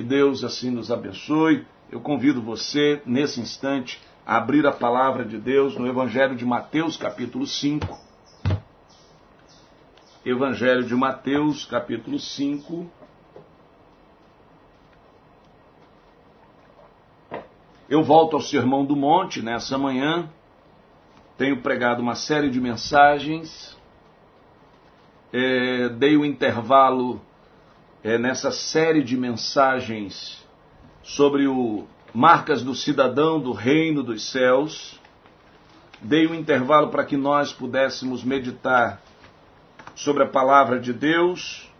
[0.00, 1.66] Que Deus assim nos abençoe.
[1.92, 6.96] Eu convido você, nesse instante, a abrir a palavra de Deus no Evangelho de Mateus,
[6.96, 7.86] capítulo 5.
[10.24, 12.90] Evangelho de Mateus, capítulo 5.
[17.86, 20.30] Eu volto ao Sermão do Monte nessa manhã.
[21.36, 23.78] Tenho pregado uma série de mensagens.
[25.30, 27.20] É, dei o um intervalo
[28.02, 30.44] é, nessa série de mensagens
[31.02, 35.00] sobre o marcas do cidadão do reino dos céus.
[36.00, 39.00] Dei um intervalo para que nós pudéssemos meditar
[39.94, 41.70] sobre a palavra de Deus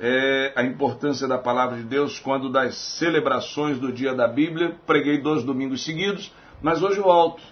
[0.00, 4.76] é, a importância da palavra de Deus quando das celebrações do dia da Bíblia.
[4.86, 6.32] Preguei dois domingos seguidos,
[6.62, 7.42] mas hoje volto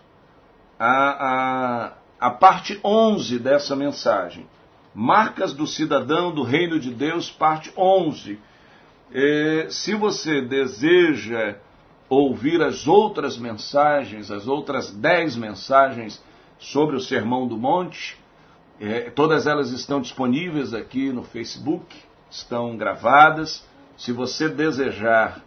[0.78, 4.46] a, a, a parte 11 dessa mensagem.
[4.98, 8.40] Marcas do cidadão do reino de Deus, parte 11.
[9.12, 11.56] É, se você deseja
[12.08, 16.24] ouvir as outras mensagens, as outras dez mensagens
[16.58, 18.18] sobre o Sermão do Monte,
[18.80, 21.94] é, todas elas estão disponíveis aqui no Facebook
[22.30, 23.66] estão gravadas.
[23.96, 25.40] Se você desejar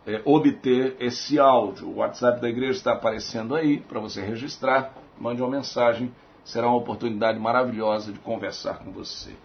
[0.05, 1.87] é, obter esse áudio.
[1.87, 6.11] O WhatsApp da igreja está aparecendo aí para você registrar, mande uma mensagem.
[6.43, 9.35] Será uma oportunidade maravilhosa de conversar com você.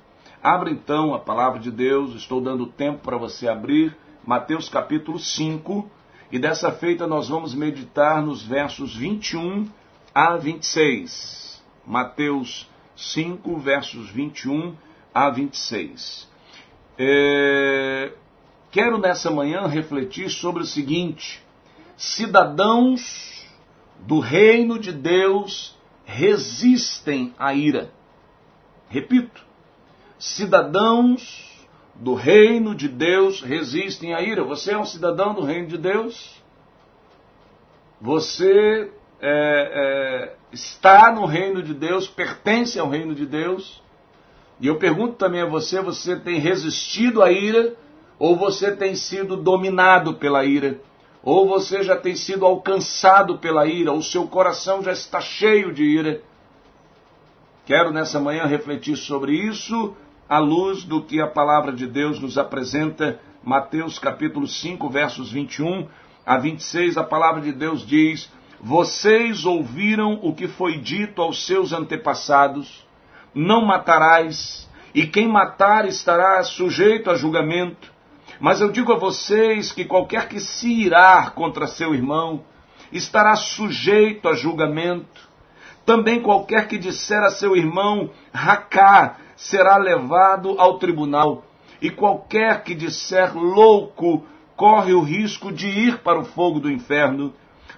[0.42, 5.90] Abra então a palavra de Deus, estou dando tempo para você abrir, Mateus capítulo 5,
[6.32, 9.68] e dessa feita nós vamos meditar nos versos 21
[10.16, 11.62] a 26.
[11.86, 14.74] Mateus 5, versos 21
[15.12, 16.26] a 26.
[16.98, 18.14] É...
[18.70, 21.42] Quero nessa manhã refletir sobre o seguinte:
[21.98, 23.46] cidadãos
[24.06, 27.92] do reino de Deus resistem à ira.
[28.88, 29.44] Repito,
[30.18, 34.42] cidadãos do reino de Deus resistem à ira.
[34.44, 36.42] Você é um cidadão do reino de Deus?
[38.00, 38.90] Você
[39.20, 43.82] é, é, está no reino de Deus, pertence ao reino de Deus?
[44.60, 47.74] E eu pergunto também a você: você tem resistido à ira
[48.18, 50.80] ou você tem sido dominado pela ira?
[51.26, 55.82] ou você já tem sido alcançado pela ira, o seu coração já está cheio de
[55.82, 56.22] ira.
[57.64, 59.96] Quero nessa manhã refletir sobre isso
[60.28, 65.88] à luz do que a palavra de Deus nos apresenta, Mateus capítulo 5, versos 21
[66.24, 66.96] a 26.
[66.96, 72.86] A palavra de Deus diz: Vocês ouviram o que foi dito aos seus antepassados:
[73.34, 77.92] Não matarás, e quem matar estará sujeito a julgamento.
[78.40, 82.44] Mas eu digo a vocês que qualquer que se irar contra seu irmão
[82.92, 85.26] estará sujeito a julgamento.
[85.84, 91.44] Também qualquer que disser a seu irmão, racá, será levado ao tribunal.
[91.80, 94.24] E qualquer que disser louco,
[94.56, 97.32] corre o risco de ir para o fogo do inferno.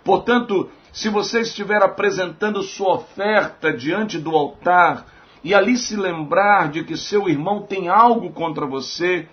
[0.08, 5.04] Portanto, se você estiver apresentando sua oferta diante do altar
[5.44, 9.28] e ali se lembrar de que seu irmão tem algo contra você,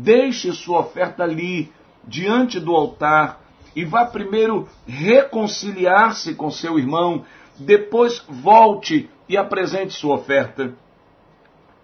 [0.00, 1.72] Deixe sua oferta ali,
[2.04, 3.40] diante do altar,
[3.74, 7.24] e vá primeiro reconciliar-se com seu irmão,
[7.58, 10.74] depois volte e apresente sua oferta.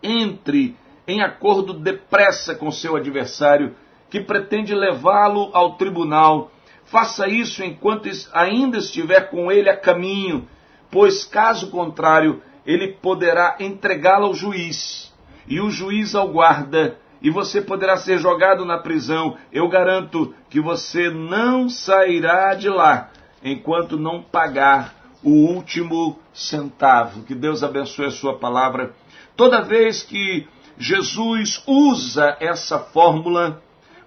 [0.02, 0.76] Entre
[1.06, 3.74] em acordo depressa com seu adversário,
[4.10, 6.50] que pretende levá-lo ao tribunal.
[6.86, 10.48] Faça isso enquanto ainda estiver com ele a caminho,
[10.90, 15.12] pois caso contrário, ele poderá entregá-lo ao juiz,
[15.46, 19.36] e o juiz ao guarda, e você poderá ser jogado na prisão.
[19.50, 23.10] Eu garanto que você não sairá de lá
[23.42, 27.22] enquanto não pagar o último centavo.
[27.22, 28.94] Que Deus abençoe a sua palavra.
[29.34, 30.46] Toda vez que
[30.76, 33.62] Jesus usa essa fórmula,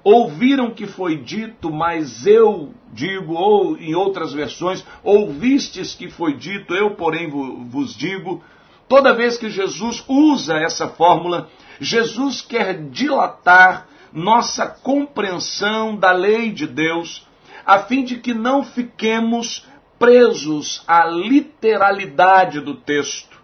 [0.10, 6.74] ouviram que foi dito, mas eu digo, ou em outras versões, ouvistes que foi dito,
[6.74, 8.42] eu porém vos digo.
[8.88, 11.50] Toda vez que Jesus usa essa fórmula,
[11.82, 17.28] Jesus quer dilatar nossa compreensão da lei de Deus,
[17.66, 19.68] a fim de que não fiquemos
[20.00, 23.38] presos à literalidade do texto,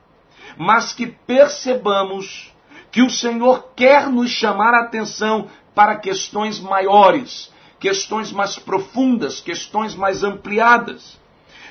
[0.57, 2.54] mas que percebamos
[2.89, 9.96] que o Senhor quer nos chamar a atenção para questões maiores, questões mais profundas, questões
[9.96, 11.20] mais ampliadas.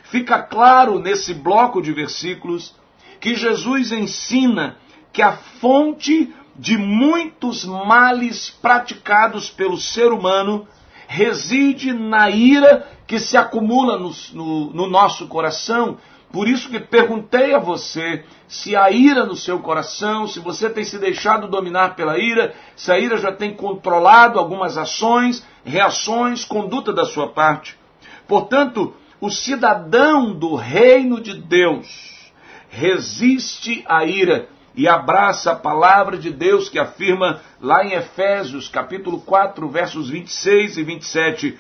[0.04, 2.74] Fica claro nesse bloco de versículos
[3.20, 4.76] que Jesus ensina
[5.12, 10.66] que a fonte de muitos males praticados pelo ser humano
[11.06, 15.98] reside na ira que se acumula no, no, no, nosso coração.
[16.32, 20.82] Por isso que perguntei a você se a ira no seu coração, se você tem
[20.82, 26.90] se deixado dominar pela ira, se a ira já tem controlado algumas ações, reações, conduta
[26.90, 27.78] da sua parte.
[28.26, 32.32] Portanto, o cidadão do reino de Deus
[32.70, 39.20] resiste à ira e abraça a palavra de Deus que afirma lá em Efésios, capítulo
[39.20, 41.58] 4, versos 26 e 27,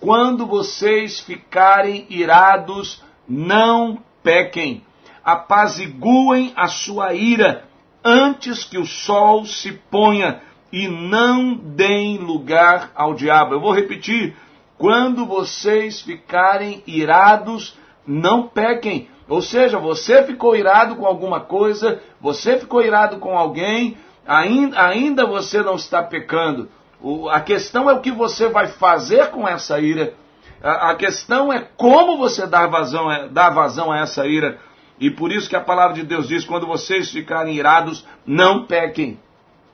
[0.00, 4.82] quando vocês ficarem irados, não pequem,
[5.24, 7.62] apaziguem a sua ira
[8.02, 10.40] antes que o sol se ponha
[10.72, 13.54] e não deem lugar ao diabo.
[13.54, 14.34] Eu vou repetir,
[14.76, 22.58] quando vocês ficarem irados, não pequem, ou seja, você ficou irado com alguma coisa, você
[22.58, 23.96] ficou irado com alguém,
[24.26, 26.68] ainda, ainda você não está pecando.
[27.00, 30.14] O, a questão é o que você vai fazer com essa ira.
[30.62, 34.58] A, questão é como você dá vazão, dá vazão a essa ira.
[34.98, 39.20] E por isso que a palavra de Deus diz: quando vocês ficarem irados, não pequem.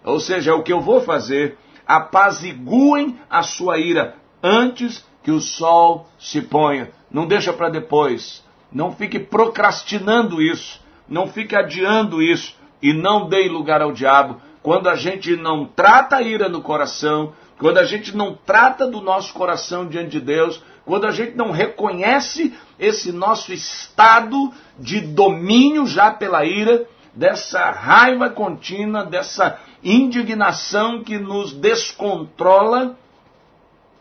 [0.05, 1.57] Ou seja, é o que eu vou fazer.
[1.87, 6.91] Apaziguem a sua ira antes que o sol se ponha.
[7.11, 8.45] Não deixa para depois.
[8.71, 10.81] Não fique procrastinando isso.
[11.09, 12.57] Não fique adiando isso.
[12.81, 14.41] E não dê lugar ao diabo.
[14.63, 19.01] Quando a gente não trata a ira no coração, quando a gente não trata do
[19.01, 25.87] nosso coração diante de Deus, quando a gente não reconhece esse nosso estado de domínio
[25.87, 32.97] já pela ira, dessa raiva contínua, dessa indignação que nos descontrola,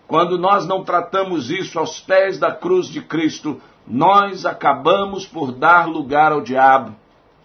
[0.08, 5.88] quando nós não tratamos isso aos pés da cruz de Cristo, nós acabamos por dar
[5.88, 6.96] lugar ao diabo.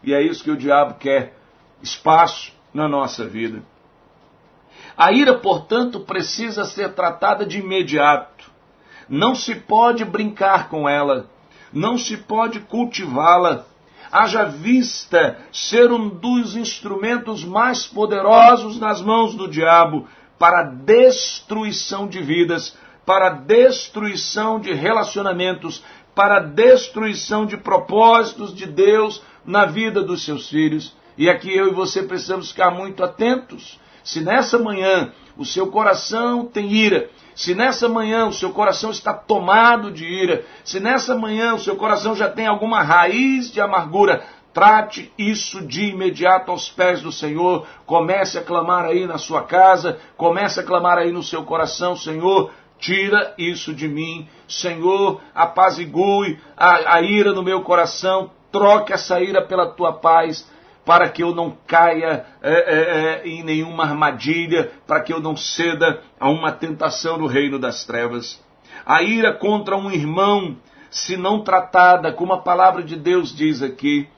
[0.03, 1.37] E é isso que o diabo quer:
[1.83, 3.63] espaço na nossa vida.
[4.97, 8.36] A ira, portanto, precisa ser tratada de imediato.
[9.09, 11.27] Não se pode brincar com ela,
[11.73, 13.65] não se pode cultivá-la.
[14.11, 20.07] Haja vista ser um dos instrumentos mais poderosos nas mãos do diabo
[20.39, 25.83] para destruição de vidas, para destruição de relacionamentos,
[26.15, 30.95] para destruição de propósitos de Deus na vida dos seus filhos.
[31.19, 33.79] E aqui eu e você precisamos ficar muito atentos.
[34.03, 39.13] Se nessa manhã o seu coração tem ira, se nessa manhã o seu coração está
[39.13, 44.25] tomado de ira, se nessa manhã o seu coração já tem alguma raiz de amargura,
[44.55, 47.67] trate isso de imediato aos pés do Senhor.
[47.85, 52.51] Comece a clamar aí na sua casa, comece a clamar aí no seu coração, Senhor,
[52.79, 59.41] Tira isso de mim, Senhor, apazigue a, a ira no meu coração, troque essa ira
[59.43, 60.47] pela tua paz,
[60.87, 65.37] para que eu não caia é, é, é, em nenhuma armadilha, para que eu não
[65.37, 68.41] ceda a uma tentação no reino das trevas.
[68.87, 70.57] A ira contra um irmão,
[70.89, 74.09] se não tratada, como a palavra de Deus diz aqui,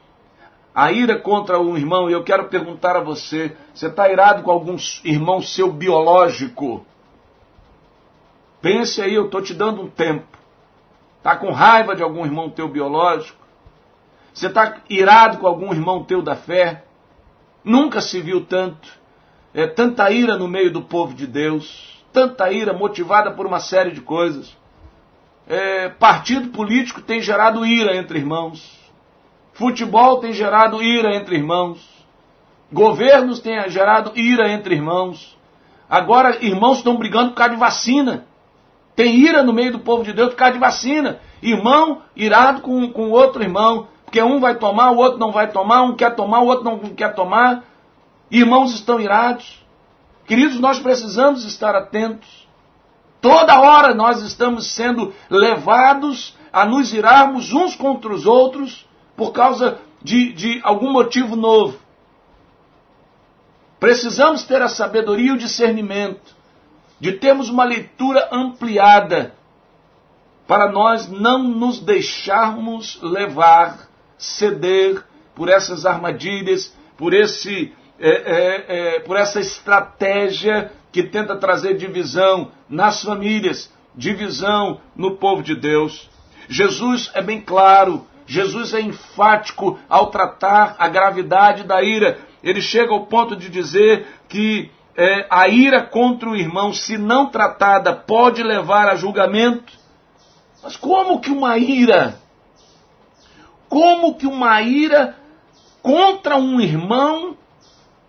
[0.74, 4.50] a ira contra um irmão, e eu quero perguntar a você: você está irado com
[4.50, 6.84] algum irmão seu biológico?
[8.60, 10.36] Pense aí, eu estou te dando um tempo.
[11.16, 13.37] Está com raiva de algum irmão teu biológico?
[14.32, 16.84] Você está irado com algum irmão teu da fé?
[17.64, 18.88] Nunca se viu tanto.
[19.52, 22.04] É, tanta ira no meio do povo de Deus.
[22.12, 24.56] Tanta ira motivada por uma série de coisas.
[25.46, 28.78] É, partido político tem gerado ira entre irmãos.
[29.54, 31.98] Futebol tem gerado ira entre irmãos.
[32.72, 35.36] Governos têm gerado ira entre irmãos.
[35.88, 38.26] Agora, irmãos estão brigando por causa de vacina.
[38.94, 41.18] Tem ira no meio do povo de Deus por causa de vacina.
[41.42, 43.88] Irmão irado com, com outro irmão.
[44.08, 46.78] Porque um vai tomar, o outro não vai tomar, um quer tomar, o outro não
[46.78, 47.62] quer tomar.
[48.30, 49.62] Irmãos estão irados.
[50.24, 52.48] Queridos, nós precisamos estar atentos.
[53.20, 59.78] Toda hora nós estamos sendo levados a nos irarmos uns contra os outros por causa
[60.00, 61.78] de, de algum motivo novo.
[63.78, 66.34] Precisamos ter a sabedoria e o discernimento
[66.98, 69.34] de termos uma leitura ampliada
[70.46, 73.87] para nós não nos deixarmos levar,
[74.18, 75.02] ceder
[75.34, 78.64] por essas armadilhas, por esse, é, é,
[78.96, 86.10] é, por essa estratégia que tenta trazer divisão nas famílias, divisão no povo de Deus.
[86.48, 92.18] Jesus é bem claro, Jesus é enfático ao tratar a gravidade da ira.
[92.42, 97.26] Ele chega ao ponto de dizer que é, a ira contra o irmão, se não
[97.26, 99.72] tratada, pode levar a julgamento.
[100.62, 102.18] Mas como que uma ira,
[103.68, 105.16] como que uma ira
[105.82, 107.36] contra um irmão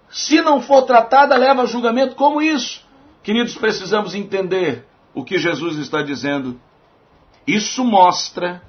[0.10, 2.16] se não for tratada, leva a julgamento.
[2.16, 2.88] Como isso?
[3.22, 6.60] Queridos, precisamos entender o que Jesus está dizendo.
[7.46, 8.63] Isso mostra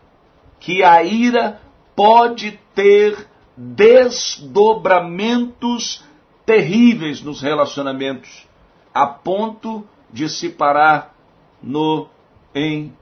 [0.58, 1.58] que a ira
[1.96, 6.04] pode ter desdobramentos
[6.44, 8.46] terríveis nos relacionamentos,
[8.92, 11.14] a ponto de se parar
[11.62, 12.08] no
[12.54, 12.92] em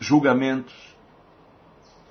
[0.00, 0.74] julgamentos.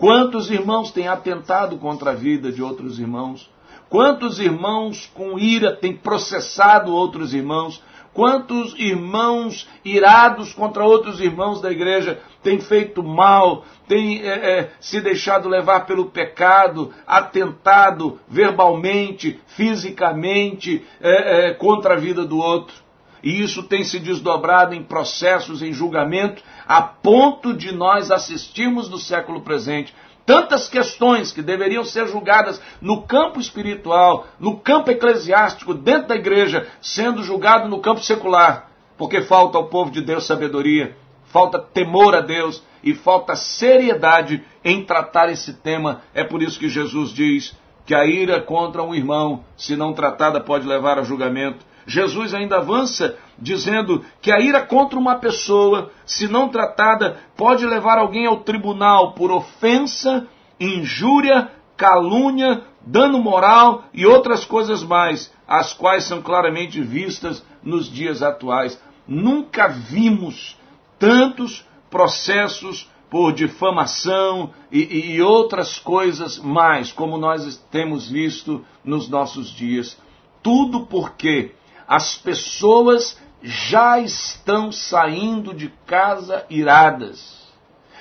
[0.03, 3.49] Quantos irmãos têm atentado contra a vida de outros irmãos?
[3.89, 7.81] Quantos irmãos com ira têm processado outros irmãos?
[8.13, 14.99] Quantos irmãos irados contra outros irmãos da igreja têm feito mal, têm é, é, se
[14.99, 22.75] deixado levar pelo pecado, atentado verbalmente, fisicamente é, é, contra a vida do outro?
[23.23, 28.97] E isso tem se desdobrado em processos, em julgamento, a ponto de nós assistirmos no
[28.97, 29.93] século presente
[30.25, 36.67] tantas questões que deveriam ser julgadas no campo espiritual, no campo eclesiástico, dentro da igreja,
[36.81, 42.21] sendo julgado no campo secular, porque falta ao povo de Deus sabedoria, falta temor a
[42.21, 46.01] Deus e falta seriedade em tratar esse tema.
[46.13, 50.39] É por isso que Jesus diz que a ira contra um irmão, se não tratada,
[50.39, 51.65] pode levar a julgamento.
[51.85, 57.97] Jesus ainda avança dizendo que a ira contra uma pessoa, se não tratada, pode levar
[57.97, 60.27] alguém ao tribunal por ofensa,
[60.59, 68.21] injúria, calúnia, dano moral e outras coisas mais, as quais são claramente vistas nos dias
[68.21, 68.81] atuais.
[69.07, 70.57] Nunca vimos
[70.97, 79.51] tantos processos por difamação e, e, outras coisas mais, como nós temos visto nos nossos
[79.51, 79.95] dias.
[80.41, 81.51] Tudo porque
[81.87, 87.43] as pessoas já estão saindo de casa iradas.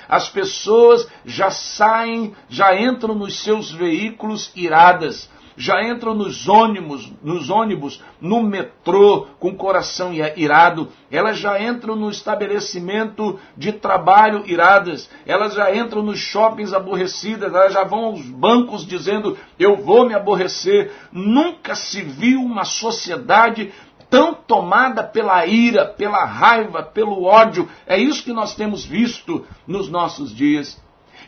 [0.07, 7.49] As pessoas já saem, já entram nos seus veículos iradas, já entram nos ônibus, nos
[7.49, 15.09] ônibus, no metrô com o coração irado, elas já entram no estabelecimento de trabalho iradas,
[15.25, 20.13] elas já entram nos shoppings aborrecidas, elas já vão aos bancos dizendo eu vou me
[20.13, 20.91] aborrecer.
[21.11, 23.71] Nunca se viu uma sociedade
[24.09, 27.67] tão tomada pela ira, pela raiva, pelo ódio.
[27.87, 30.79] É isso que nós temos visto nos nossos dias.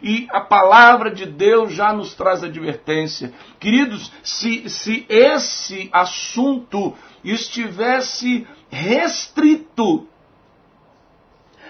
[0.01, 3.33] E a palavra de Deus já nos traz advertência.
[3.59, 10.07] Queridos, se, se esse assunto estivesse restrito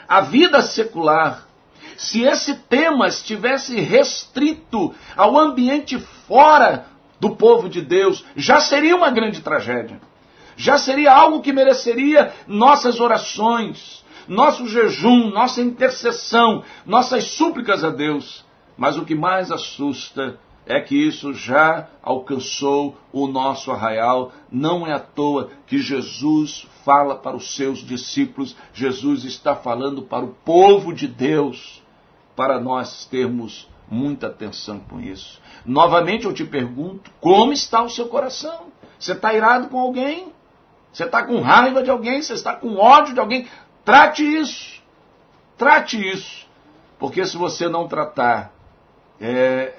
[0.08, 1.48] à vida secular,
[1.98, 6.88] se esse tema estivesse restrito ao ambiente fora
[7.20, 10.00] do povo de Deus, já seria uma grande tragédia
[10.58, 18.46] já seria algo que mereceria nossas orações, nosso jejum, nossa intercessão, nossas súplicas a Deus.
[18.78, 24.32] Mas o que mais assusta é que isso já alcançou o nosso arraial.
[24.52, 30.24] Não é à toa que Jesus fala para os seus discípulos, Jesus está falando para
[30.24, 31.82] o povo de Deus,
[32.36, 35.40] para nós termos muita atenção com isso.
[35.66, 38.68] Novamente eu te pergunto: como está o seu coração?
[39.00, 40.34] Você está irado com alguém?
[40.92, 43.48] Você está com raiva de alguém, você está com ódio de alguém.
[43.86, 44.82] Trate isso.
[45.58, 46.46] Trate isso.
[46.98, 48.52] Porque se você não tratar,
[49.22, 49.74] é,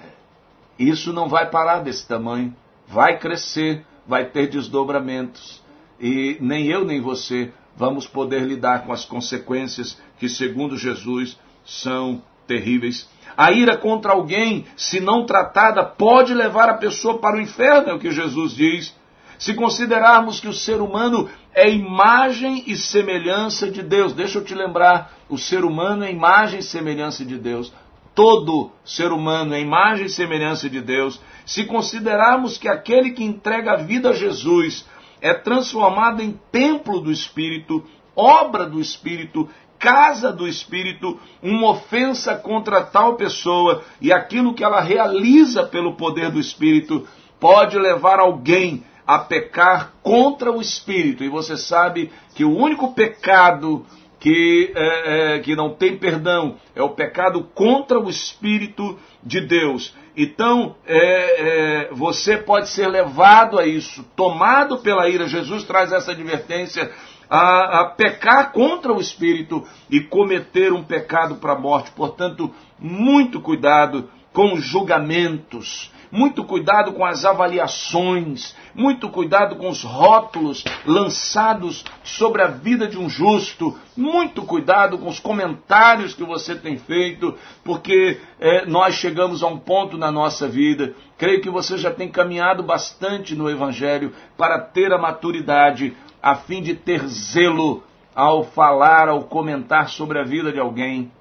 [0.78, 2.54] isso não vai parar desse tamanho.
[2.86, 5.62] Vai crescer, vai ter desdobramentos.
[6.00, 12.22] E nem eu nem você vamos poder lidar com as consequências que, segundo Jesus, são
[12.46, 13.08] terríveis.
[13.36, 17.94] A ira contra alguém, se não tratada, pode levar a pessoa para o inferno, é
[17.94, 18.96] o que Jesus diz.
[19.38, 24.54] Se considerarmos que o ser humano é imagem e semelhança de Deus, deixa eu te
[24.54, 27.72] lembrar, o ser humano é imagem e semelhança de Deus.
[28.14, 31.20] Todo ser humano é imagem e semelhança de Deus.
[31.44, 34.86] Se considerarmos que aquele que entrega a vida a Jesus
[35.20, 42.82] é transformado em templo do Espírito, obra do Espírito, casa do Espírito, uma ofensa contra
[42.82, 47.06] tal pessoa e aquilo que ela realiza pelo poder do Espírito
[47.38, 51.22] pode levar alguém a pecar contra o Espírito.
[51.22, 53.86] E você sabe que o único pecado
[54.18, 59.94] que, é, é, que não tem perdão é o pecado contra o Espírito de Deus.
[60.16, 65.28] Então, é, é, você pode ser levado a isso, tomado pela ira.
[65.28, 66.90] Jesus traz essa advertência
[67.28, 71.90] a, a pecar contra o Espírito e cometer um pecado para a morte.
[71.92, 80.64] Portanto, muito cuidado com julgamentos muito cuidado com as avaliações, muito cuidado com os rótulos
[80.86, 86.78] lançados sobre a vida de um justo, muito cuidado com os comentários que você tem
[86.78, 90.94] feito, porque é, nós chegamos a um ponto na nossa vida.
[91.18, 96.62] Creio que você já tem caminhado bastante no Evangelho para ter a maturidade, a fim
[96.62, 101.12] de ter zelo ao falar, ao comentar sobre a vida de alguém.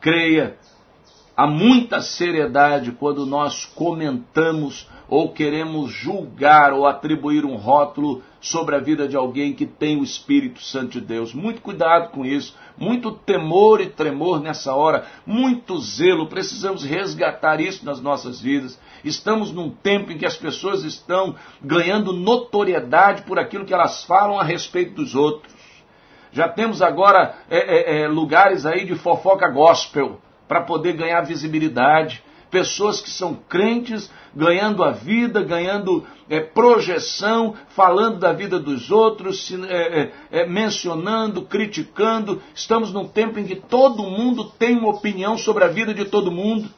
[0.00, 0.56] Creia,
[1.36, 8.78] há muita seriedade quando nós comentamos ou queremos julgar ou atribuir um rótulo sobre a
[8.78, 11.34] vida de alguém que tem o Espírito Santo de Deus.
[11.34, 16.28] Muito cuidado com isso, muito temor e tremor nessa hora, muito zelo.
[16.28, 18.80] Precisamos resgatar isso nas nossas vidas.
[19.04, 24.40] Estamos num tempo em que as pessoas estão ganhando notoriedade por aquilo que elas falam
[24.40, 25.52] a respeito dos outros.
[26.32, 30.18] Já temos agora é, é, é, lugares aí de fofoca gospel
[30.48, 32.22] para poder ganhar visibilidade.
[32.50, 39.46] Pessoas que são crentes ganhando a vida, ganhando é, projeção, falando da vida dos outros,
[39.46, 42.42] se, é, é, mencionando, criticando.
[42.54, 46.30] Estamos num tempo em que todo mundo tem uma opinião sobre a vida de todo
[46.30, 46.68] mundo.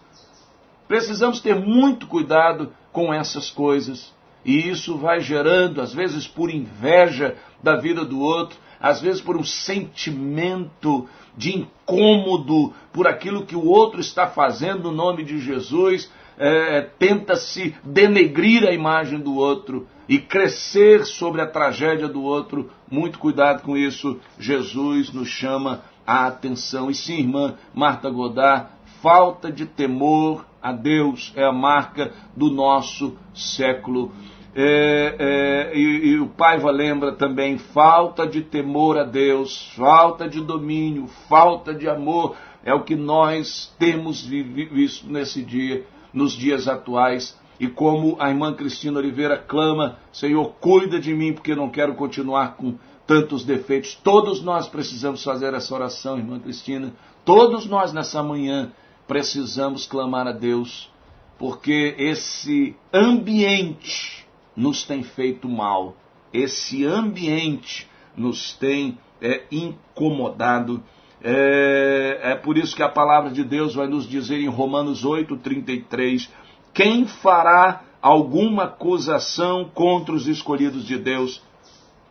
[0.87, 4.13] Precisamos ter muito cuidado com essas coisas.
[4.45, 9.35] E isso vai gerando, às vezes por inveja da vida do outro, às vezes por
[9.35, 16.13] um sentimento de incômodo por aquilo que o outro está fazendo no nome de Jesus,
[16.37, 22.71] é, tenta-se denegrir a imagem do outro e crescer sobre a tragédia do outro.
[22.91, 24.21] Muito cuidado com isso.
[24.39, 26.91] Jesus nos chama a atenção.
[26.91, 28.69] E sim, irmã Marta Godard,
[29.01, 34.13] falta de temor a Deus é a marca do nosso século.
[34.57, 40.41] É, é, e, e, o Paiva lembra também falta de temor a Deus, falta de
[40.41, 47.37] domínio, falta de amor, é o que nós temos visto nesse dia, nos dias atuais.
[47.59, 52.57] E como a irmã Cristina Oliveira clama, Senhor, cuida de mim, porque não quero continuar
[52.57, 53.95] com tantos defeitos.
[54.05, 56.93] Todos nós precisamos fazer essa oração, irmã Cristina.
[57.25, 58.73] Todos nós nessa manhã
[59.07, 60.91] precisamos clamar a Deus,
[61.39, 64.24] porque esse ambiente
[64.57, 65.97] nos tem feito mal,
[66.33, 70.83] esse ambiente nos tem é, incomodado.
[71.23, 75.37] É, é por isso que a palavra de Deus vai nos dizer em Romanos 8,
[75.39, 76.31] 33:
[76.73, 81.43] quem fará alguma acusação contra os escolhidos de Deus?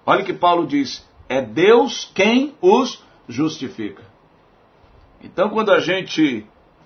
[0.06, 4.04] Olha que Paulo diz: é Deus quem os justifica.
[5.22, 6.46] Então, quando a gente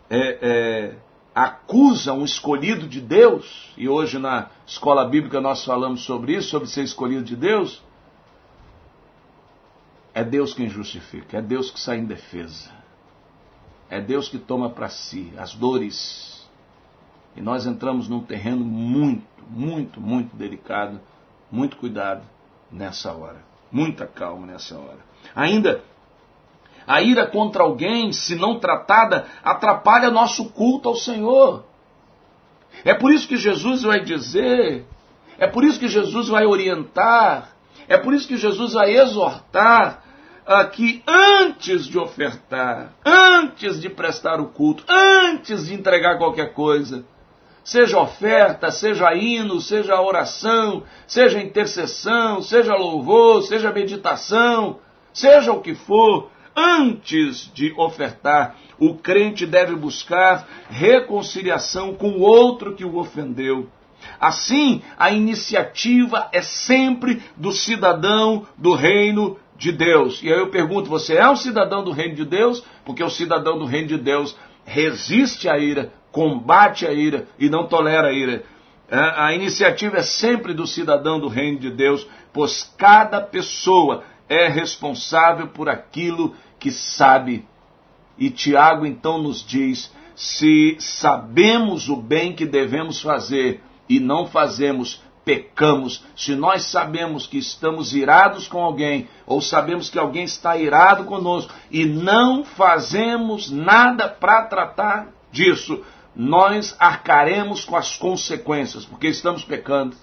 [0.10, 0.95] é, é,
[1.38, 6.67] acusa um escolhido de Deus, e hoje na escola bíblica nós falamos sobre isso, sobre
[6.67, 7.84] ser escolhido de Deus,
[10.15, 12.71] é Deus quem justifica, é Deus que sai em defesa,
[13.88, 16.50] é Deus que toma para si as dores.
[17.36, 21.00] E nós entramos num terreno muito, muito, muito delicado,
[21.52, 22.23] muito cuidado
[22.71, 25.06] nessa hora, muita calma nessa hora.
[25.36, 25.84] Ainda
[26.88, 31.65] a ira contra alguém, se não tratada, atrapalha nosso culto ao Senhor.
[32.86, 34.86] É por isso que Jesus vai dizer,
[35.38, 37.50] é por isso que Jesus vai orientar,
[37.89, 40.04] é por isso que Jesus vai exortar
[40.47, 47.06] uh, que antes de ofertar, antes de prestar o culto, antes de entregar qualquer coisa,
[47.63, 54.80] seja oferta, seja hino, seja oração, seja intercessão, seja louvor, seja meditação,
[55.13, 62.73] seja o que for, antes de ofertar, o crente deve buscar reconciliação com o outro
[62.73, 63.69] que o ofendeu.
[64.19, 70.21] Assim, a iniciativa é sempre do cidadão do reino de Deus.
[70.23, 72.63] E aí eu pergunto: você é um cidadão do reino de Deus?
[72.85, 77.67] Porque o cidadão do reino de Deus resiste à ira, combate a ira e não
[77.67, 78.43] tolera a ira.
[78.89, 85.47] A iniciativa é sempre do cidadão do reino de Deus, pois cada pessoa é responsável
[85.47, 86.35] por aquilo
[86.67, 87.47] que sabe.
[88.17, 95.01] E Tiago então nos diz: se sabemos o bem que devemos fazer e não fazemos,
[95.23, 96.03] pecamos.
[96.15, 101.53] Se nós sabemos que estamos irados com alguém, ou sabemos que alguém está irado conosco
[101.71, 105.82] e não fazemos nada para tratar disso,
[106.13, 109.95] nós arcaremos com as consequências, porque estamos pecando.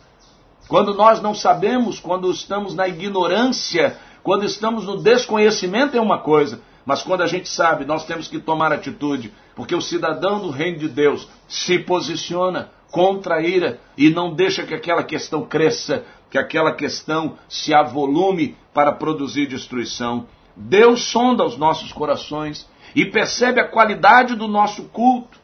[0.68, 6.62] Quando nós não sabemos, quando estamos na ignorância quando estamos no desconhecimento é uma coisa,
[6.87, 10.78] mas quando a gente sabe, nós temos que tomar atitude, porque o cidadão do reino
[10.78, 16.38] de Deus se posiciona contra a ira e não deixa que aquela questão cresça, que
[16.38, 20.26] aquela questão se avolume para produzir destruição.
[20.56, 25.38] Deus sonda os nossos corações e percebe a qualidade do nosso culto.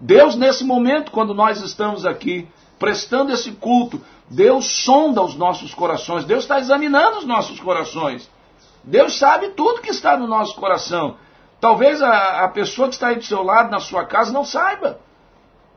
[0.00, 2.48] Deus, nesse momento, quando nós estamos aqui
[2.78, 8.28] prestando esse culto, Deus sonda os nossos corações, Deus está examinando os nossos corações.
[8.84, 11.16] Deus sabe tudo que está no nosso coração.
[11.60, 15.00] Talvez a, a pessoa que está aí do seu lado, na sua casa, não saiba.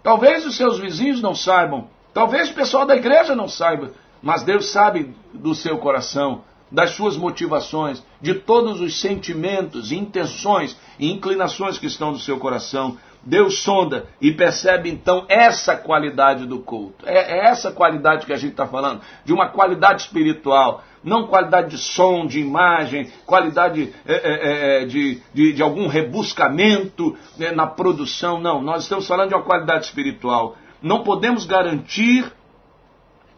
[0.03, 1.87] Talvez os seus vizinhos não saibam.
[2.13, 3.91] Talvez o pessoal da igreja não saiba.
[4.21, 11.11] Mas Deus sabe do seu coração, das suas motivações, de todos os sentimentos, intenções e
[11.11, 12.97] inclinações que estão no seu coração.
[13.23, 17.05] Deus sonda e percebe então essa qualidade do culto.
[17.07, 21.69] É, é essa qualidade que a gente está falando, de uma qualidade espiritual, não qualidade
[21.69, 27.67] de som, de imagem, qualidade é, é, é, de, de, de, algum rebuscamento né, na
[27.67, 28.39] produção.
[28.39, 30.55] Não, nós estamos falando de uma qualidade espiritual.
[30.81, 32.31] Não podemos garantir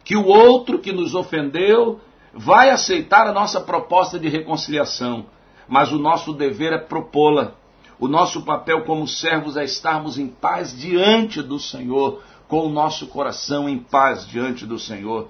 [0.05, 1.99] que o outro que nos ofendeu
[2.33, 5.25] vai aceitar a nossa proposta de reconciliação,
[5.67, 7.53] mas o nosso dever é propô-la
[7.99, 13.08] o nosso papel como servos é estarmos em paz diante do Senhor, com o nosso
[13.08, 15.29] coração em paz diante do Senhor.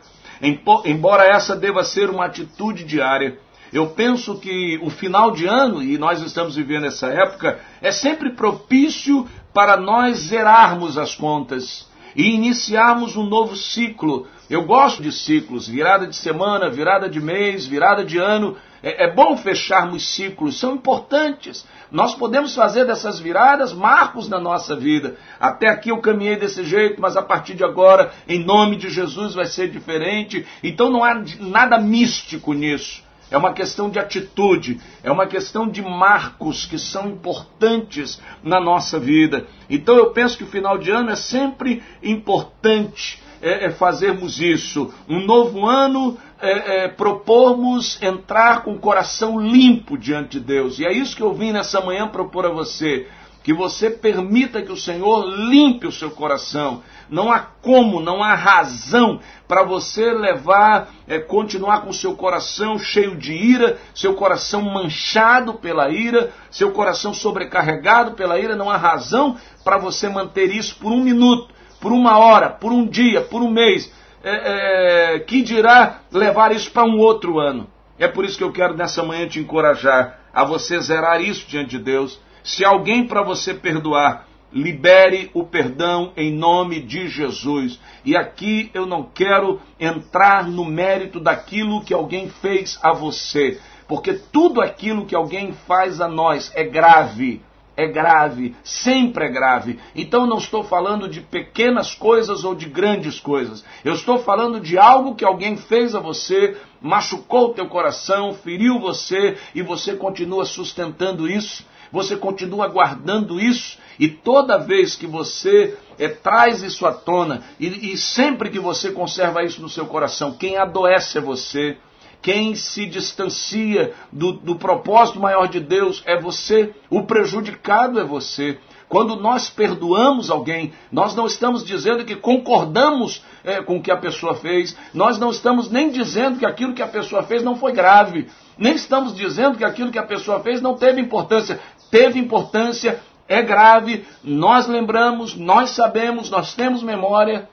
[0.85, 3.39] Embora essa deva ser uma atitude diária,
[3.71, 8.31] eu penso que o final de ano, e nós estamos vivendo essa época, é sempre
[8.31, 14.27] propício para nós zerarmos as contas e iniciarmos um novo ciclo.
[14.49, 18.57] Eu gosto de ciclos, virada de semana, virada de mês, virada de ano.
[18.81, 21.65] É, é bom fecharmos ciclos, são importantes.
[21.89, 25.15] Nós podemos fazer dessas viradas marcos na nossa vida.
[25.39, 29.33] Até aqui eu caminhei desse jeito, mas a partir de agora, em nome de Jesus,
[29.33, 30.45] vai ser diferente.
[30.63, 33.01] Então não há nada místico nisso.
[33.33, 38.99] É uma questão de atitude, é uma questão de marcos que são importantes na nossa
[38.99, 39.47] vida.
[39.67, 44.93] Então eu penso que o final de ano é sempre importante é, é fazermos isso.
[45.09, 50.77] Um novo ano é, é, propormos entrar com o coração limpo diante de Deus.
[50.77, 53.07] E é isso que eu vim nessa manhã propor a você.
[53.43, 56.83] Que você permita que o Senhor limpe o seu coração.
[57.13, 63.15] Não há como, não há razão para você levar, é, continuar com seu coração cheio
[63.15, 68.55] de ira, seu coração manchado pela ira, seu coração sobrecarregado pela ira.
[68.55, 72.83] Não há razão para você manter isso por um minuto, por uma hora, por um
[72.83, 77.67] dia, por um mês é, é, que dirá levar isso para um outro ano.
[77.99, 81.77] É por isso que eu quero nessa manhã te encorajar a você zerar isso diante
[81.77, 82.19] de Deus.
[82.43, 87.79] Se alguém para você perdoar, libere o perdão em nome de Jesus.
[88.05, 94.13] E aqui eu não quero entrar no mérito daquilo que alguém fez a você, porque
[94.13, 97.41] tudo aquilo que alguém faz a nós é grave
[97.75, 99.79] é grave, sempre é grave.
[99.95, 103.63] Então não estou falando de pequenas coisas ou de grandes coisas.
[103.83, 108.79] Eu estou falando de algo que alguém fez a você, machucou o teu coração, feriu
[108.79, 111.65] você e você continua sustentando isso.
[111.93, 117.93] Você continua guardando isso e toda vez que você é, traz isso à tona e,
[117.93, 121.77] e sempre que você conserva isso no seu coração, quem adoece é você.
[122.19, 128.57] Quem se distancia do, do propósito maior de Deus é você, o prejudicado é você.
[128.87, 133.97] Quando nós perdoamos alguém, nós não estamos dizendo que concordamos é, com o que a
[133.97, 137.73] pessoa fez, nós não estamos nem dizendo que aquilo que a pessoa fez não foi
[137.73, 141.59] grave, nem estamos dizendo que aquilo que a pessoa fez não teve importância.
[141.93, 147.47] Teve importância, é grave, nós lembramos, nós sabemos, nós temos memória,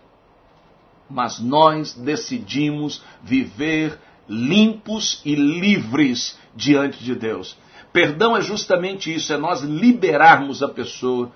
[1.11, 7.55] mas nós decidimos viver limpos e livres diante de Deus.
[7.92, 11.31] Perdão é justamente isso, é nós liberarmos a pessoa.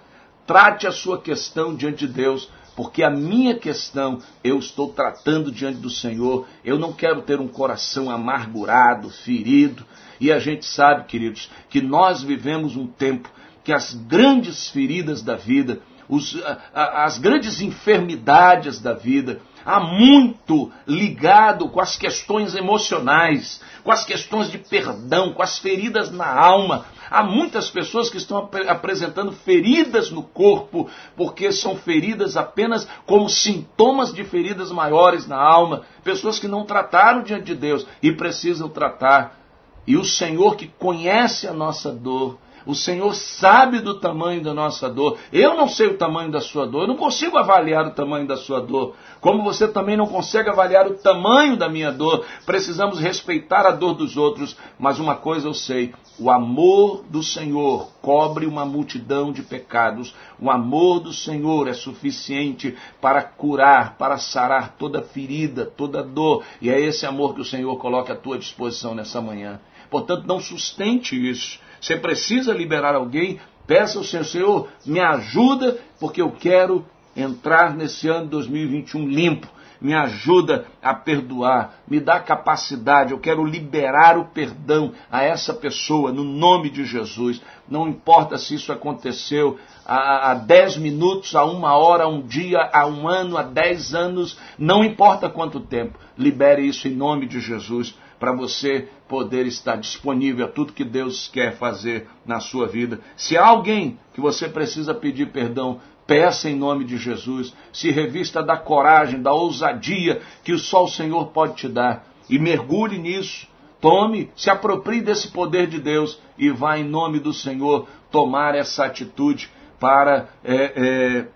[0.47, 5.79] Trate a sua questão diante de Deus, porque a minha questão eu estou tratando diante
[5.79, 6.47] do Senhor.
[6.65, 9.85] Eu não quero ter um coração amargurado, ferido.
[10.21, 13.31] E a gente sabe, queridos, que nós vivemos um tempo
[13.63, 16.37] que as grandes feridas da vida, os,
[16.73, 24.51] as grandes enfermidades da vida, há muito ligado com as questões emocionais, com as questões
[24.51, 26.85] de perdão, com as feridas na alma.
[27.11, 33.29] Há muitas pessoas que estão ap apresentando feridas no corpo, porque são feridas apenas como
[33.29, 35.83] sintomas de feridas maiores na alma.
[36.03, 39.38] Pessoas que não trataram diante de Deus e precisam tratar.
[39.87, 44.88] E o Senhor que conhece a nossa dor, o Senhor sabe do tamanho da nossa
[44.88, 45.18] dor.
[45.33, 48.37] Eu não sei o tamanho da sua dor, eu não consigo avaliar o tamanho da
[48.37, 48.94] sua dor.
[49.20, 52.24] Como você também não consegue avaliar o tamanho da minha dor.
[52.46, 57.88] Precisamos respeitar a dor dos outros, mas uma coisa eu sei: o amor do Senhor
[58.00, 60.14] cobre uma multidão de pecados.
[60.40, 66.44] O amor do Senhor é suficiente para curar, para sarar toda ferida, toda dor.
[66.61, 69.61] E é esse amor que o Senhor coloca à tua disposição nessa manhã.
[69.90, 71.59] Portanto, não sustente isso.
[71.85, 76.83] Você precisa liberar alguém, peça ao Senhor, Senhor, me ajuda, porque eu quero
[77.14, 79.47] entrar nesse ano 2021 limpo.
[79.79, 83.12] Me ajuda a perdoar, me dá capacidade.
[83.12, 87.42] Eu quero liberar o perdão a essa pessoa no nome de Jesus.
[87.68, 92.70] Não importa se isso aconteceu há, há 10 minutos, a uma hora, a um dia,
[92.73, 95.99] a um ano, a 10 anos, não importa quanto tempo.
[96.16, 97.94] Libere isso em nome de Jesus
[98.25, 103.01] para você poder estar disponível a tudo que Deus quer fazer na sua vida.
[103.19, 107.53] Se há alguém que você precisa pedir perdão, peça em nome de Jesus.
[107.71, 112.97] Se revista da coragem, da ousadia que só o Senhor pode te dar e mergulhe
[112.97, 113.47] nisso.
[113.79, 118.87] Tome, se aproprie desse poder de Deus e vá em nome do Senhor tomar essa
[118.87, 121.27] atitude para é, é,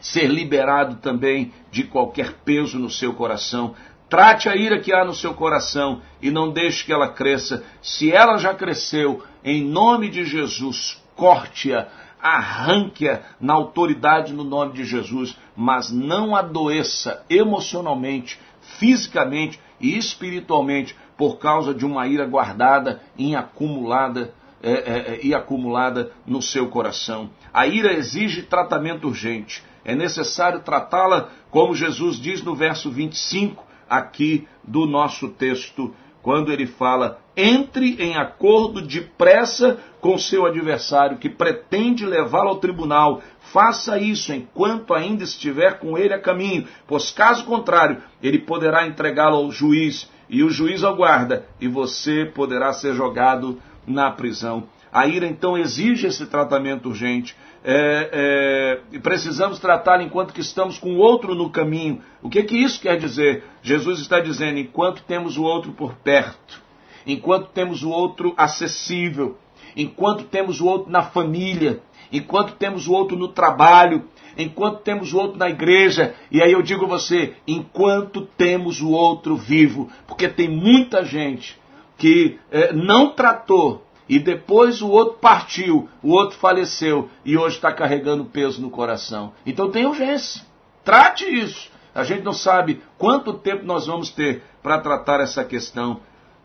[0.00, 3.74] ser liberado também de qualquer peso no seu coração.
[4.10, 7.62] Trate a ira que há no seu coração e não deixe que ela cresça.
[7.80, 11.86] Se ela já cresceu, em nome de Jesus, corte-a,
[12.20, 18.40] arranque-a na autoridade no nome de Jesus, mas não adoeça emocionalmente,
[18.80, 25.32] fisicamente e espiritualmente por causa de uma ira guardada e acumulada é, é, é, e
[25.32, 27.30] acumulada no seu coração.
[27.54, 29.62] A ira exige tratamento urgente.
[29.84, 36.66] É necessário tratá-la, como Jesus diz no verso 25, aqui do nosso texto, quando ele
[36.66, 43.20] fala: entre em acordo depressa com seu adversário que pretende levá-lo ao tribunal.
[43.52, 49.36] Faça isso enquanto ainda estiver com ele a caminho, pois caso contrário, ele poderá entregá-lo
[49.36, 54.68] ao juiz e o juiz ao guarda, e você poderá ser jogado na prisão.
[54.92, 60.94] A ira então exige esse tratamento urgente é, é, precisamos tratá-lo enquanto que estamos com
[60.94, 62.00] o outro no caminho.
[62.22, 63.44] O que, que isso quer dizer?
[63.62, 66.62] Jesus está dizendo, enquanto temos o outro por perto,
[67.06, 69.36] enquanto temos o outro acessível,
[69.76, 74.04] enquanto temos o outro na família, enquanto temos o outro no trabalho,
[74.38, 78.90] enquanto temos o outro na igreja, e aí eu digo a você, enquanto temos o
[78.90, 81.60] outro vivo, porque tem muita gente
[81.98, 87.72] que é, não tratou e depois o outro partiu, o outro faleceu e hoje está
[87.72, 89.32] carregando peso no coração.
[89.46, 90.42] Então tem urgência.
[90.84, 91.70] Trate isso.
[91.94, 96.00] A gente não sabe quanto tempo nós vamos ter para tratar essa questão,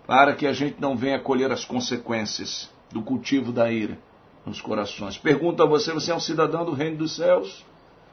[0.05, 3.97] para que a gente não venha colher as consequências do cultivo da ira
[4.45, 5.17] nos corações.
[5.17, 7.65] Pergunto a você: você é um cidadão do reino dos céus?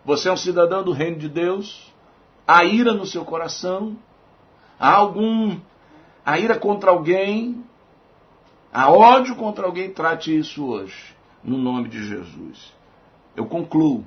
[0.02, 1.92] Você é um cidadão do reino de Deus?
[2.48, 3.98] Há ira no seu coração?
[4.80, 5.58] Há algum.
[6.24, 7.62] A ira contra alguém?
[8.72, 12.72] Há ódio contra alguém, trate isso hoje, no nome de Jesus.
[13.36, 14.02] Eu concluo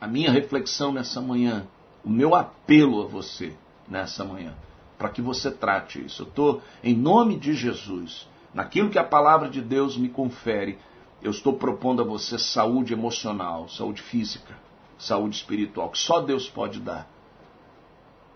[0.00, 1.66] a minha reflexão nessa manhã,
[2.04, 3.52] o meu apelo a você
[3.88, 4.54] nessa manhã,
[4.96, 6.22] para que você trate isso.
[6.22, 10.78] Eu estou, em nome de Jesus, naquilo que a palavra de Deus me confere,
[11.20, 14.56] eu estou propondo a você saúde emocional, saúde física,
[14.96, 17.08] saúde espiritual, que só Deus pode dar.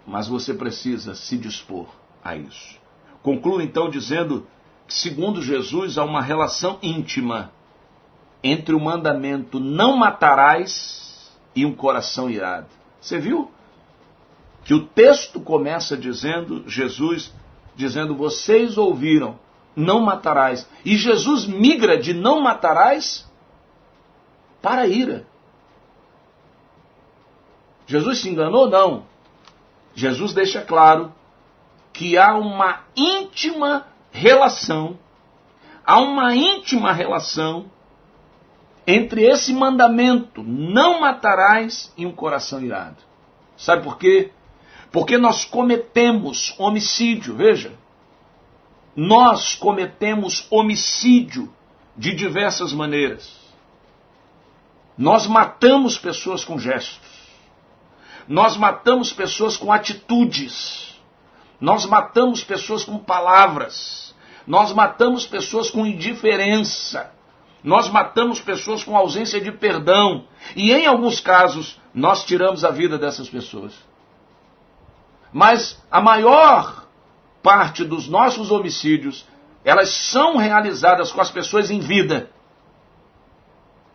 [0.05, 1.87] Mas você precisa se dispor
[2.22, 2.83] a isso.
[3.22, 4.44] Concluo então dizendo
[4.88, 7.53] segundo Jesus, há uma relação íntima
[8.42, 12.68] entre o mandamento não matarás e um coração irado.
[13.01, 13.51] Você viu?
[14.64, 17.33] Que o texto começa dizendo, Jesus
[17.75, 19.38] dizendo, vocês ouviram,
[19.75, 20.68] não matarás.
[20.85, 23.29] E Jesus migra de não matarás
[24.62, 25.27] para a ira.
[27.87, 28.68] Jesus se enganou?
[28.68, 29.05] Não.
[29.94, 31.12] Jesus deixa claro
[31.92, 34.96] que há uma íntima relação,
[35.85, 37.68] há uma íntima relação
[38.87, 42.98] entre esse mandamento, não matarás, e um coração irado.
[43.57, 44.31] Sabe por quê?
[44.92, 47.72] Porque nós cometemos homicídio, veja.
[48.94, 51.53] Nós cometemos homicídio
[51.96, 53.37] de diversas maneiras.
[54.96, 57.00] Nós matamos pessoas com gestos.
[58.29, 60.94] Nós matamos pessoas com atitudes.
[61.61, 64.14] Nós matamos pessoas com palavras.
[64.47, 67.11] Nós matamos pessoas com indiferença.
[67.62, 70.27] Nós matamos pessoas com ausência de perdão.
[70.55, 73.73] E em alguns casos, nós tiramos a vida dessas pessoas.
[75.33, 76.87] Mas a maior
[77.43, 79.27] parte dos nossos homicídios,
[79.64, 82.31] elas são realizadas com as pessoas em vida.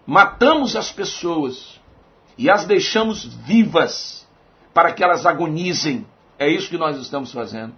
[0.05, 1.79] Matamos as pessoas
[2.37, 4.27] e as deixamos vivas
[4.73, 6.07] para que elas agonizem.
[6.39, 7.73] É isso que nós estamos fazendo.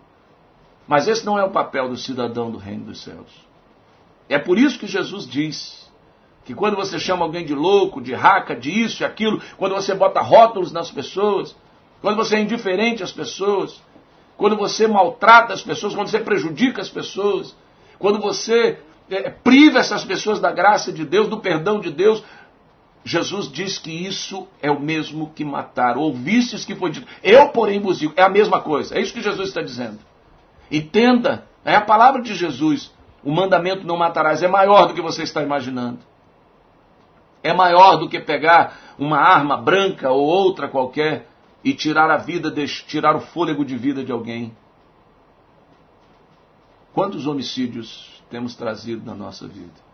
[0.88, 3.30] Mas esse não é o papel do cidadão do reino dos céus.
[4.30, 5.92] É por isso que Jesus diz
[6.46, 9.94] que quando você chama alguém de louco, de raca, de isso e aquilo, quando você
[9.94, 11.56] bota rótulos nas pessoas,
[12.02, 13.82] quando você é indiferente às pessoas,
[14.38, 17.56] quando você maltrata as pessoas, quando você prejudica as pessoas,
[18.00, 22.24] quando você é, priva essas pessoas da graça de Deus, do perdão de Deus,
[23.04, 25.98] Jesus diz que isso é o mesmo que matar.
[25.98, 27.08] Ouvistes que foi dito.
[27.24, 28.14] Eu, porém, vos digo.
[28.16, 28.96] É a mesma coisa.
[28.96, 30.00] É isso que Jesus está dizendo.
[30.70, 31.48] Entenda.
[31.66, 32.92] É a palavra de Jesus.
[33.24, 36.00] O mandamento não matarás é maior do que você está imaginando.
[37.44, 41.28] É maior do que pegar uma arma branca ou outra qualquer
[41.64, 42.52] e tirar a vida,
[42.88, 44.56] tirar o fôlego de vida de alguém.
[46.94, 49.91] Quantos homicídios temos trazido na nossa vida?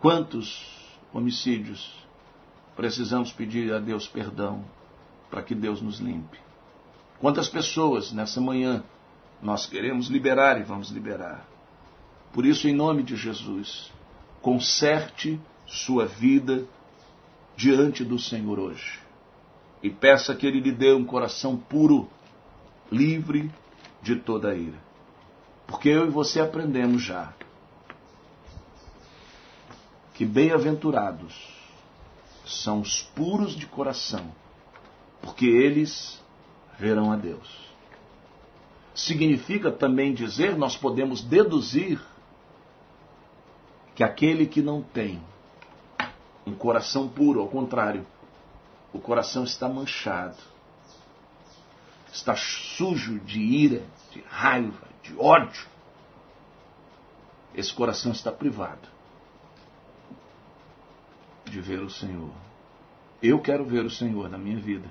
[0.00, 0.64] Quantos
[1.12, 1.92] homicídios
[2.76, 4.64] precisamos pedir a Deus perdão
[5.28, 6.38] para que Deus nos limpe?
[7.18, 8.84] Quantas pessoas nessa manhã
[9.42, 11.44] nós queremos liberar e vamos liberar?
[12.32, 13.90] Por isso, em nome de Jesus,
[14.40, 16.64] conserte sua vida
[17.56, 19.00] diante do Senhor hoje.
[19.82, 22.08] E peça que Ele lhe dê um coração puro,
[22.90, 23.50] livre
[24.00, 24.78] de toda ira.
[25.66, 27.32] Porque eu e você aprendemos já
[30.18, 31.32] que bem-aventurados
[32.44, 34.32] são os puros de coração,
[35.22, 36.20] porque eles
[36.76, 37.48] verão a Deus.
[38.92, 42.00] Significa também dizer, nós podemos deduzir
[43.94, 45.22] que aquele que não tem
[46.44, 48.04] um coração puro, ao contrário,
[48.92, 50.36] o coração está manchado,
[52.12, 55.64] está sujo de ira, de raiva, de ódio.
[57.54, 58.97] Esse coração está privado
[61.48, 62.30] de ver o Senhor.
[63.22, 64.88] Eu quero ver o Senhor na minha vida.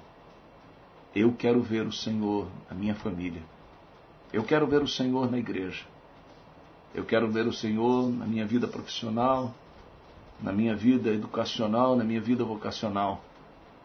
[1.15, 3.41] Eu quero ver o Senhor na minha família.
[4.31, 5.85] Eu quero ver o Senhor na igreja.
[6.93, 9.53] Eu quero ver o Senhor na minha vida profissional,
[10.41, 13.23] na minha vida educacional, na minha vida vocacional.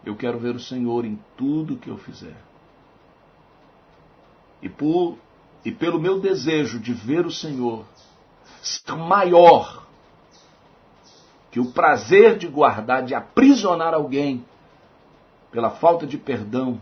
[0.04, 2.36] Eu quero ver o Senhor em tudo que eu fizer.
[4.60, 5.18] E, por,
[5.64, 7.84] e pelo meu desejo de ver o Senhor
[8.96, 9.81] maior
[11.52, 14.42] que o prazer de guardar, de aprisionar alguém
[15.50, 16.80] pela falta de perdão,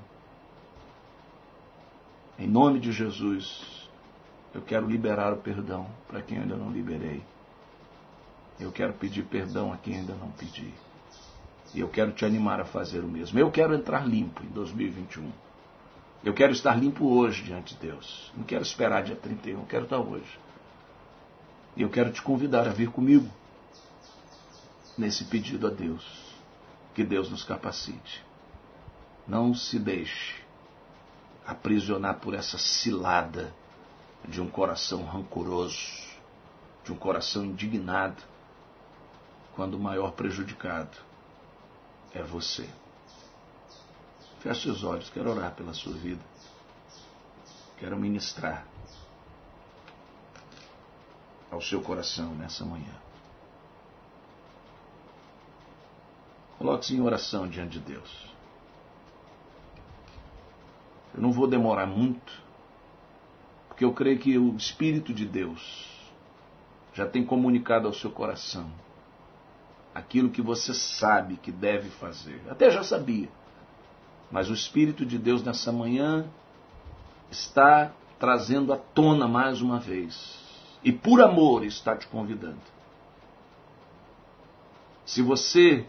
[2.39, 3.89] em nome de Jesus,
[4.55, 7.21] eu quero liberar o perdão para quem ainda não liberei.
[8.61, 10.73] Eu quero pedir perdão a quem ainda não pedi.
[11.75, 13.37] E eu quero te animar a fazer o mesmo.
[13.41, 15.33] Eu quero entrar limpo em 2021.
[16.23, 18.33] Eu quero estar limpo hoje diante de Deus.
[18.37, 20.39] Não quero esperar dia 31, quero estar hoje.
[21.77, 23.29] E eu quero te convidar a vir comigo
[24.97, 26.05] nesse pedido a Deus.
[26.95, 28.25] Que Deus nos capacite.
[29.27, 30.43] Não se deixe
[31.47, 33.55] aprisionar por essa cilada
[34.27, 35.79] de um coração rancoroso,
[36.85, 38.23] de um coração indignado,
[39.55, 40.97] quando o maior prejudicado
[42.15, 42.69] é você.
[44.41, 46.23] Feche os olhos, quero orar pela sua vida.
[47.79, 48.67] Quero ministrar
[51.51, 52.95] ao seu coração nessa manhã.
[56.61, 58.35] Coloque-se em oração diante de Deus.
[61.15, 62.31] Eu não vou demorar muito
[63.67, 65.89] porque eu creio que o Espírito de Deus
[66.93, 68.71] já tem comunicado ao seu coração
[69.95, 72.43] aquilo que você sabe que deve fazer.
[72.51, 73.31] Até já sabia.
[74.31, 76.29] Mas o Espírito de Deus nessa manhã
[77.31, 80.39] está trazendo à tona mais uma vez.
[80.85, 82.61] E por amor está te convidando.
[85.07, 85.87] Se você,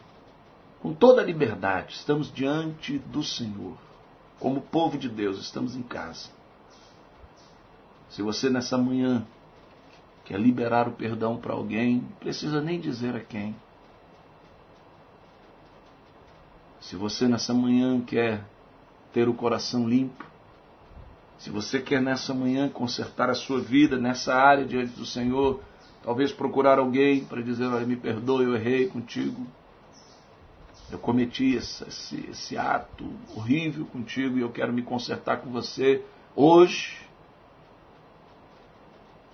[0.82, 3.78] com toda a liberdade, estamos diante do Senhor,
[4.39, 6.30] como povo de Deus, estamos em casa.
[8.10, 9.26] Se você nessa manhã
[10.26, 13.56] quer liberar o perdão para alguém, precisa nem dizer a quem.
[16.80, 18.44] Se você nessa manhã quer
[19.13, 20.26] ter o coração limpo,
[21.38, 25.62] se você quer nessa manhã consertar a sua vida nessa área diante do Senhor,
[26.04, 29.46] talvez procurar alguém para dizer: Olha, me perdoe, eu errei contigo.
[30.91, 36.04] Eu cometi esse, esse, esse ato horrível contigo e eu quero me consertar com você
[36.36, 36.99] hoje.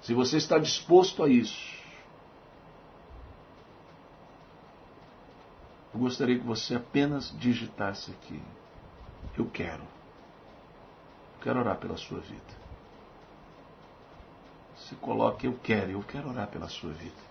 [0.02, 1.76] Se você está disposto a isso,
[5.94, 8.40] eu gostaria que você apenas digitasse aqui:
[9.36, 9.82] Eu quero.
[9.82, 12.56] Eu quero orar pela sua vida.
[14.78, 17.27] Se coloque: Eu quero, eu quero orar pela sua vida.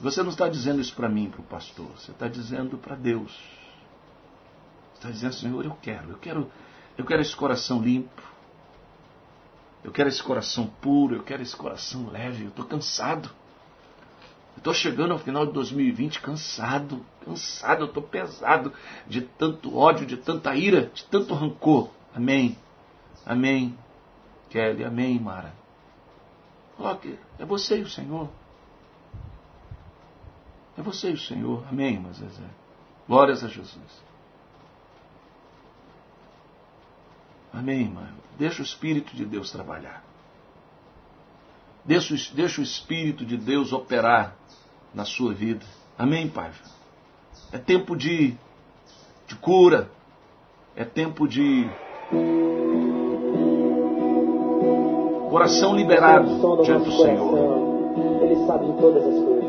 [0.00, 1.86] Você não está dizendo isso para mim, para o pastor.
[1.96, 3.32] Você está dizendo para Deus.
[4.92, 6.50] Você está dizendo, Senhor, eu quero, eu quero,
[6.96, 8.22] eu quero esse coração limpo.
[9.84, 12.44] Eu quero esse coração puro, eu quero esse coração leve.
[12.44, 13.30] Eu estou cansado.
[14.56, 18.72] Estou chegando ao final de 2020 cansado, cansado, estou pesado
[19.06, 21.90] de tanto ódio, de tanta ira, de tanto rancor.
[22.14, 22.58] Amém.
[23.24, 23.78] Amém.
[24.50, 25.54] Kelly, amém, Mara.
[26.76, 28.28] Coloque, é você e o Senhor.
[30.80, 31.62] É você o Senhor.
[31.70, 32.42] Amém, irmã Zezé.
[33.06, 34.02] Glórias a Jesus.
[37.52, 38.08] Amém, irmã.
[38.38, 40.02] Deixa o Espírito de Deus trabalhar.
[41.84, 44.34] Deixa, deixa o Espírito de Deus operar
[44.94, 45.66] na sua vida.
[45.98, 46.50] Amém, Pai?
[47.52, 48.34] É tempo de,
[49.26, 49.90] de cura.
[50.74, 51.68] É tempo de
[55.28, 58.22] coração liberado diante do Senhor.
[58.22, 59.39] Ele sabe de todas as coisas.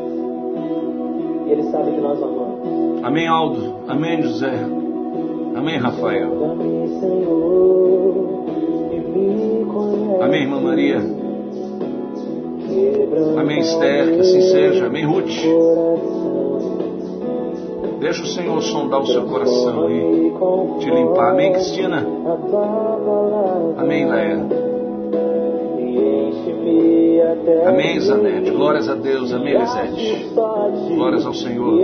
[1.52, 3.04] Ele sabe que nós amamos.
[3.04, 3.74] Amém, Aldo.
[3.86, 4.52] Amém, José.
[5.54, 6.30] Amém, Rafael.
[10.22, 10.98] Amém, irmã Maria.
[13.38, 14.14] Amém, Esther.
[14.14, 14.86] Que assim seja.
[14.86, 15.28] Amém, Ruth.
[18.00, 20.32] Deixa o Senhor sondar o seu coração e
[20.78, 21.32] te limpar.
[21.32, 22.06] Amém, Cristina?
[23.76, 24.71] Amém, Léa?
[27.66, 28.50] Amém, Zanete.
[28.50, 29.32] Glórias a Deus.
[29.32, 30.30] Amém, Elisete.
[30.94, 31.80] Glórias ao Senhor.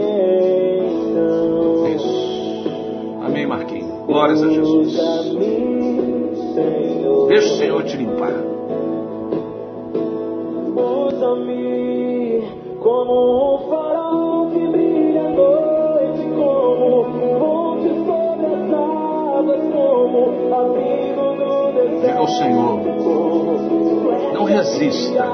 [1.94, 2.18] Isso.
[3.24, 3.88] Amém, Marquinhos.
[4.06, 4.96] Glórias a Jesus.
[7.28, 8.32] Deixa o Senhor te limpar.
[10.76, 12.42] Usa-me
[12.80, 17.04] como um farol que brilha à noite, como
[17.38, 20.97] fonte sobre as águas, como abrigo no
[22.18, 22.80] Diga ao Senhor.
[24.34, 25.24] Não resista.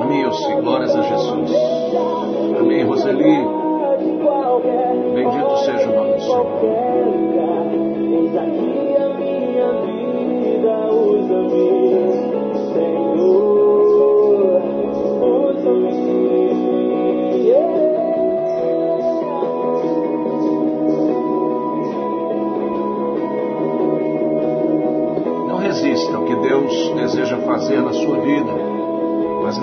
[0.00, 0.22] Amém.
[0.62, 1.50] Glórias a Jesus.
[2.58, 3.38] Amém, Roseli.
[5.14, 6.46] Bendito seja o nome do Senhor.
[8.12, 11.81] Eis aqui a minha vida, usa-me,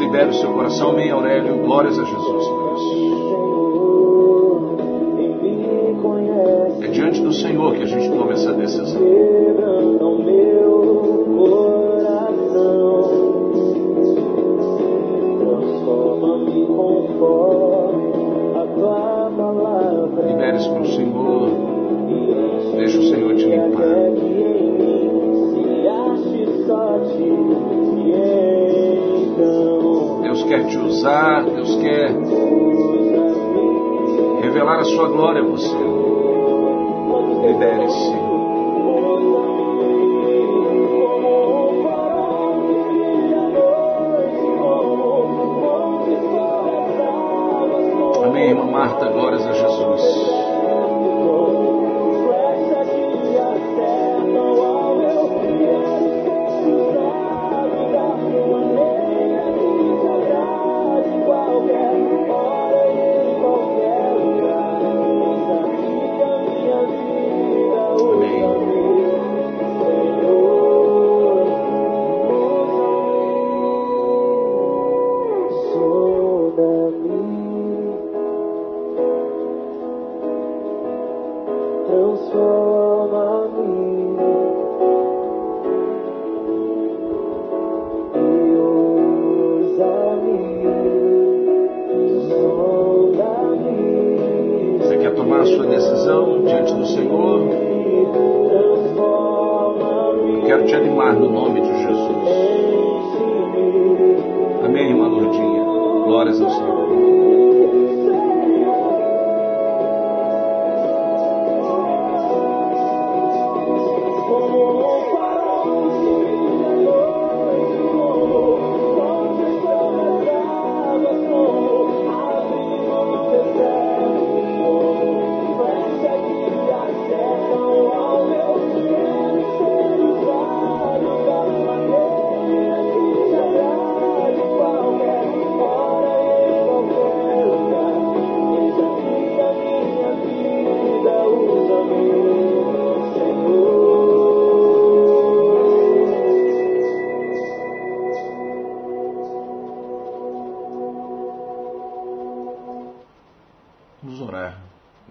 [0.10, 0.89] libere o seu coração.
[0.89, 1.55] Amém, Aurélio.
[1.57, 2.59] Glórias a Jesus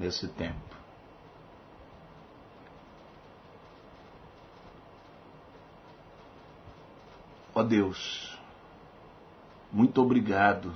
[0.09, 0.57] nesse tempo.
[7.55, 8.39] Ó Deus,
[9.71, 10.75] muito obrigado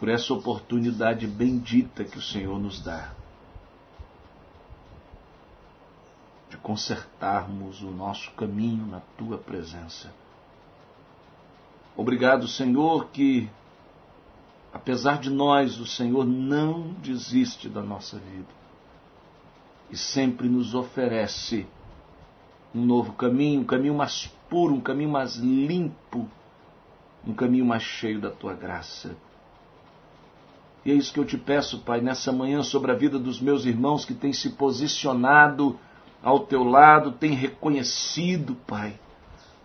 [0.00, 3.12] por essa oportunidade bendita que o Senhor nos dá
[6.50, 10.12] de consertarmos o nosso caminho na tua presença.
[11.96, 13.48] Obrigado, Senhor, que
[14.76, 18.54] apesar de nós, o Senhor não desiste da nossa vida
[19.90, 21.66] e sempre nos oferece
[22.74, 26.28] um novo caminho, um caminho mais puro, um caminho mais limpo,
[27.26, 29.16] um caminho mais cheio da tua graça.
[30.84, 33.64] E é isso que eu te peço, Pai, nessa manhã sobre a vida dos meus
[33.64, 35.78] irmãos que têm se posicionado
[36.22, 39.00] ao teu lado, têm reconhecido, Pai,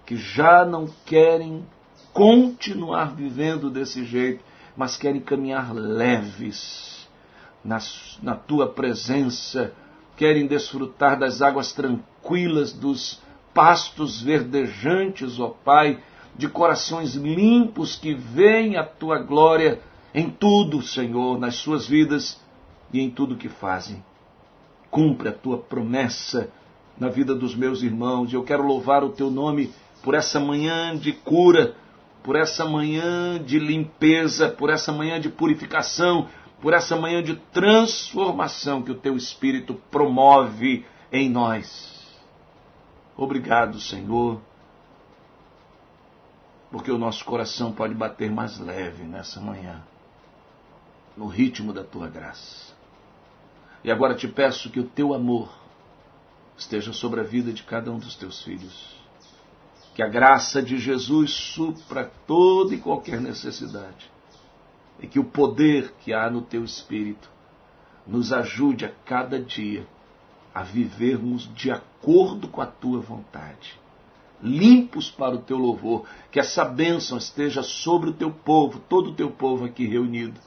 [0.06, 1.66] que já não querem
[2.14, 7.08] continuar vivendo desse jeito, mas querem caminhar leves
[7.64, 7.80] na,
[8.22, 9.74] na tua presença,
[10.18, 13.22] querem desfrutar das águas tranquilas, dos
[13.54, 16.00] pastos verdejantes, ó Pai,
[16.36, 19.80] de corações limpos que veem a tua glória
[20.14, 22.40] em tudo, Senhor, nas suas vidas
[22.94, 24.04] e em tudo que fazem.
[24.90, 26.50] Cumpre a tua promessa
[26.98, 28.34] na vida dos meus irmãos.
[28.34, 29.72] Eu quero louvar o teu nome
[30.04, 31.76] por essa manhã de cura,
[32.24, 36.30] por essa manhã de limpeza, por essa manhã de purificação,
[36.62, 42.00] por essa manhã de transformação que o teu Espírito promove em nós.
[43.18, 44.40] Obrigado, Senhor,
[46.72, 49.82] porque o nosso coração pode bater mais leve nessa manhã,
[51.18, 52.74] no ritmo da tua graça.
[53.84, 55.50] E agora te peço que o teu amor
[56.56, 59.01] esteja sobre a vida de cada um dos teus filhos
[59.94, 64.10] que a graça de Jesus supra toda e qualquer necessidade.
[65.00, 67.30] E que o poder que há no teu espírito
[68.06, 69.86] nos ajude a cada dia
[70.54, 73.80] a vivermos de acordo com a tua vontade.
[74.42, 79.14] Limpos para o teu louvor, que essa bênção esteja sobre o teu povo, todo o
[79.14, 80.40] teu povo aqui reunido,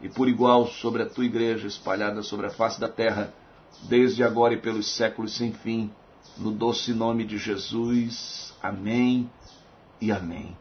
[0.00, 3.34] e por igual sobre a tua igreja espalhada sobre a face da terra,
[3.82, 5.90] desde agora e pelos séculos sem fim
[6.38, 8.52] no doce nome de Jesus.
[8.62, 9.28] Amém
[10.00, 10.56] e amém.